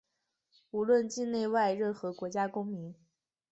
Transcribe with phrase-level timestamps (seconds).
[0.71, 2.95] 无论境内外、任何国家公民